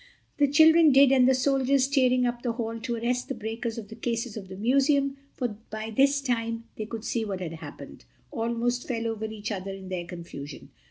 The 0.37 0.47
children 0.47 0.91
did, 0.91 1.11
and 1.11 1.27
the 1.29 1.35
soldiers 1.35 1.87
tearing 1.87 2.25
up 2.25 2.41
the 2.41 2.53
hall 2.53 2.79
to 2.79 2.95
arrest 2.95 3.27
the 3.27 3.35
breakers 3.35 3.77
of 3.77 3.89
the 3.89 3.95
cases 3.95 4.35
of 4.35 4.47
the 4.47 4.55
Museum—for 4.55 5.49
by 5.69 5.91
this 5.95 6.21
time 6.21 6.63
they 6.75 6.87
could 6.87 7.05
see 7.05 7.23
what 7.23 7.39
had 7.39 7.53
happened—almost 7.53 8.87
fell 8.87 9.05
over 9.05 9.25
each 9.25 9.51
other 9.51 9.69
in 9.69 9.89
their 9.89 10.05
confusion. 10.05 10.69